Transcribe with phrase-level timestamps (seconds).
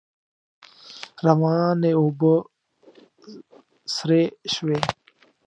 [1.25, 2.33] روانې اوبه
[3.95, 4.21] سرې
[4.53, 4.79] شوې.